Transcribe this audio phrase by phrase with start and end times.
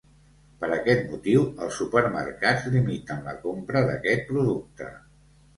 [0.61, 4.91] Per aquest motiu els supermercats limiten la compra d’aquest producte.